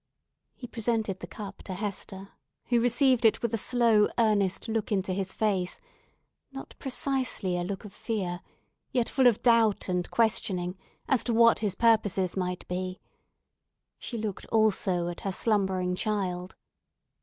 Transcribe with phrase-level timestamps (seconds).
[0.55, 2.29] He presented the cup to Hester,
[2.69, 5.79] who received it with a slow, earnest look into his face;
[6.51, 8.41] not precisely a look of fear,
[8.91, 10.75] yet full of doubt and questioning
[11.07, 12.99] as to what his purposes might be.
[13.99, 16.55] She looked also at her slumbering child.